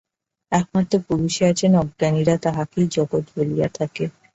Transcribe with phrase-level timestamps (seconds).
[0.51, 4.03] একমাত্র পুরুষই আছেন, অজ্ঞানীরা তাঁহাকেই জগৎ বলিয়া থাকে।